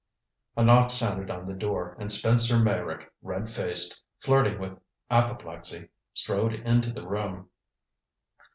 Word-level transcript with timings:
A 0.57 0.63
knock 0.65 0.89
sounded 0.89 1.29
on 1.29 1.45
the 1.45 1.53
door 1.53 1.95
and 1.99 2.11
Spencer 2.11 2.57
Meyrick, 2.57 3.13
red 3.21 3.51
faced, 3.51 4.01
flirting 4.19 4.57
with 4.59 4.79
apoplexy, 5.11 5.89
strode 6.15 6.53
into 6.55 6.91
the 6.91 7.05
room. 7.07 7.51